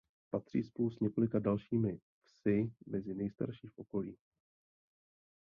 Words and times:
Patří 0.29 0.63
spolu 0.63 0.91
s 0.91 0.99
několika 0.99 1.39
dalšími 1.39 1.99
vsi 2.25 2.73
mezi 2.87 3.13
nejstarší 3.13 3.67
v 3.67 3.77
okolí. 3.79 4.17